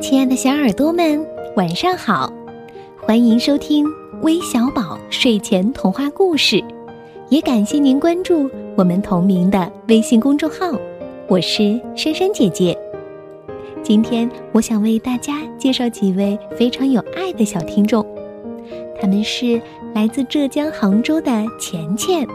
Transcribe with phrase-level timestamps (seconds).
[0.00, 1.24] 亲爱的小耳朵们，
[1.56, 2.32] 晚上好！
[2.96, 3.86] 欢迎收听
[4.22, 6.64] 微小宝睡前童话故事，
[7.28, 10.72] 也感谢您关注我们同名的微信公众号。
[11.28, 12.76] 我是珊珊姐姐。
[13.82, 18.04] 今天我想为大家介绍几位非常有爱的小听众，
[18.98, 19.60] 他们是
[19.94, 22.26] 来自浙江杭州的钱钱，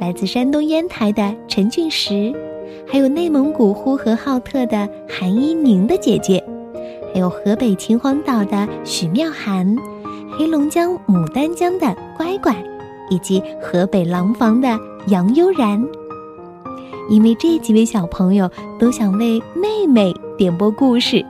[0.00, 2.32] 来自山东烟台的陈俊石。
[2.86, 6.42] 还有内蒙古呼和浩特的韩一宁的姐姐，
[7.12, 9.76] 还有河北秦皇岛的许妙涵，
[10.38, 12.54] 黑龙江牡丹江的乖乖，
[13.10, 15.84] 以及河北廊坊的杨悠然。
[17.10, 21.24] 因为这几位小朋友都想为妹妹点播故事。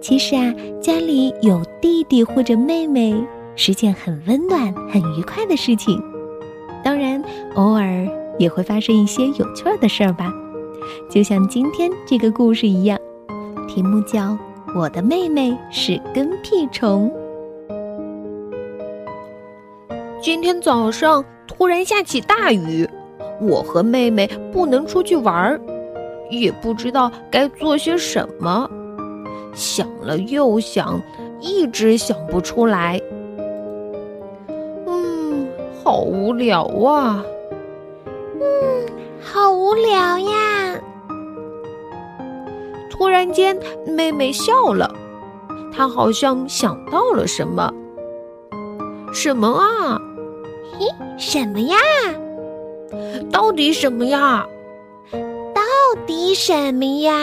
[0.00, 3.14] 其实啊，家里有弟弟或者妹妹
[3.56, 6.00] 是件很温暖、很愉快的事情。
[6.84, 7.22] 当然，
[7.54, 8.08] 偶尔。
[8.38, 10.32] 也会发生一些有趣的事儿吧，
[11.10, 12.98] 就像今天这个故事一样，
[13.74, 14.20] 题目叫
[14.76, 17.10] 《我的妹妹是跟屁虫》。
[20.20, 22.86] 今天早上突然下起大雨，
[23.40, 25.58] 我和妹妹不能出去玩儿，
[26.28, 28.68] 也不知道该做些什么，
[29.54, 31.00] 想了又想，
[31.40, 33.00] 一直想不出来。
[34.86, 35.48] 嗯，
[35.82, 37.24] 好无聊啊。
[43.12, 44.92] 然间，妹妹笑了，
[45.70, 47.72] 她好像想到了什么。
[49.12, 50.00] 什么啊？
[50.78, 50.86] 嘿，
[51.18, 51.76] 什么呀？
[53.30, 54.46] 到底什么呀？
[55.12, 55.62] 到
[56.06, 57.14] 底什么呀？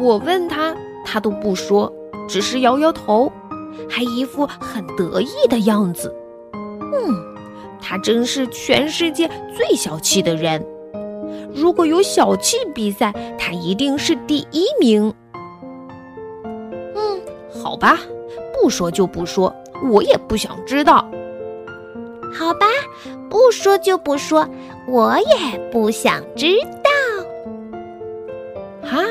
[0.00, 1.92] 我问他，他都不说，
[2.26, 3.30] 只是摇摇头，
[3.88, 6.12] 还一副很得意的样子。
[6.54, 7.32] 嗯。
[7.84, 10.64] 他真是全世界最小气的人。
[11.54, 15.12] 如果有小气比赛，他一定是第一名。
[16.94, 17.20] 嗯，
[17.62, 17.98] 好吧，
[18.54, 19.54] 不说就不说，
[19.90, 21.08] 我也不想知道。
[22.32, 22.66] 好吧，
[23.28, 24.48] 不说就不说，
[24.88, 26.90] 我也不想知道。
[28.82, 29.02] 哈，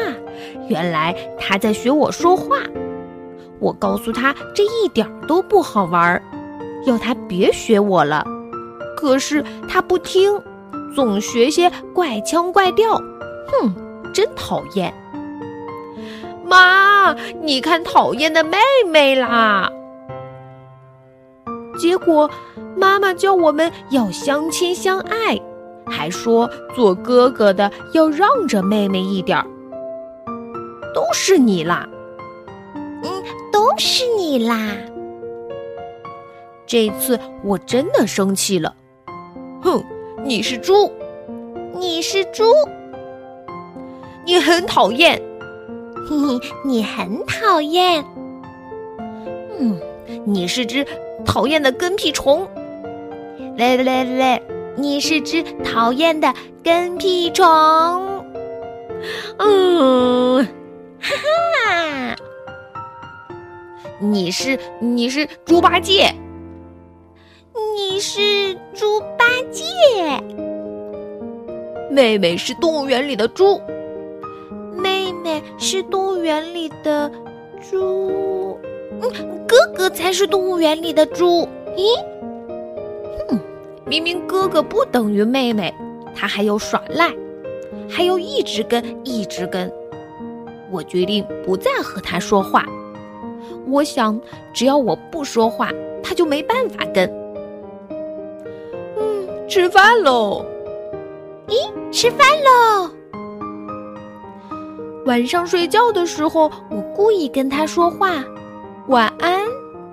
[0.67, 2.57] 原来他在学我说话。
[3.59, 6.19] 我告诉他这一点都不好玩，
[6.87, 8.25] 要他别学我了。
[8.97, 10.41] 可是他不听，
[10.95, 13.73] 总学些怪腔怪调，哼，
[14.13, 14.93] 真讨厌！
[16.45, 18.57] 妈，你看讨厌的妹
[18.87, 19.71] 妹啦！
[21.79, 22.29] 结果
[22.75, 25.39] 妈妈教我们要相亲相爱，
[25.87, 29.45] 还说做哥哥的要让着妹妹一点儿。
[30.93, 31.87] 都是你啦！
[32.75, 34.75] 嗯，都是你啦！
[36.67, 38.75] 这次我真的生气了。
[39.61, 39.81] 哼，
[40.23, 40.91] 你是猪，
[41.73, 42.43] 你是猪，
[44.25, 45.21] 你很讨厌，
[46.07, 48.05] 嘿嘿，你很讨厌，
[49.59, 49.79] 嗯，
[50.25, 50.85] 你是只
[51.25, 52.47] 讨厌的跟屁虫，
[53.57, 54.41] 来来来，
[54.77, 56.33] 你是只讨厌的
[56.63, 57.45] 跟屁虫，
[59.37, 60.45] 嗯，
[60.99, 61.15] 哈
[61.65, 62.15] 哈，
[63.99, 66.13] 你是你是猪八戒。
[71.91, 73.59] 妹妹是动物园里的猪，
[74.73, 77.11] 妹妹是动物园里的
[77.69, 78.57] 猪，
[79.01, 81.45] 嗯，哥哥才是动物园里的猪。
[81.75, 81.83] 咦，
[83.27, 83.37] 哼，
[83.85, 85.73] 明明哥哥不等于妹妹，
[86.15, 87.11] 他还要耍赖，
[87.89, 89.69] 还要一直跟一直跟。
[90.71, 92.65] 我决定不再和他说话。
[93.67, 94.17] 我想，
[94.53, 95.69] 只要我不说话，
[96.01, 97.11] 他就没办法跟。
[98.97, 100.45] 嗯吃饭喽！
[101.51, 102.89] 咦，吃饭喽！
[105.05, 108.23] 晚上睡觉的时候，我故意跟他说话
[108.87, 109.41] ：“晚安。”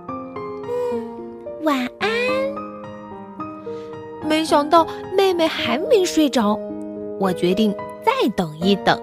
[0.07, 2.09] 嗯，晚安。
[4.25, 4.87] 没想到
[5.17, 6.57] 妹妹还没睡着，
[7.19, 8.97] 我决定再等一等。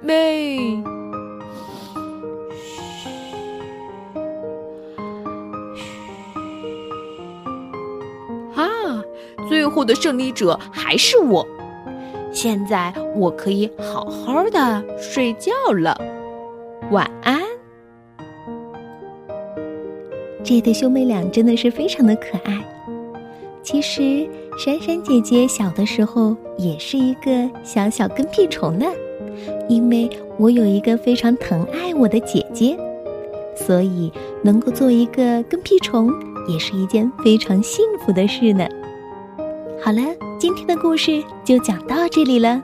[0.00, 0.93] 妹。
[9.64, 11.48] 最后的胜利者还是我，
[12.30, 15.98] 现在我可以好好的睡觉了，
[16.90, 17.40] 晚安。
[20.42, 22.62] 这对兄妹俩真的是非常的可爱。
[23.62, 24.28] 其实
[24.58, 28.84] 闪闪姐姐小的时候也是一个小小跟屁虫呢，
[29.66, 32.76] 因为我有一个非常疼爱我的姐姐，
[33.56, 34.12] 所以
[34.42, 36.12] 能够做一个跟屁虫
[36.46, 38.68] 也是一件非常幸福的事呢。
[39.84, 40.00] 好了，
[40.38, 42.58] 今天的故事就讲到这里了。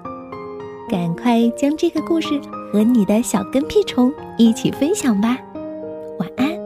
[0.89, 2.41] 赶快将这个故事
[2.73, 5.37] 和你的小跟屁虫一起分享吧。
[6.19, 6.60] 晚安。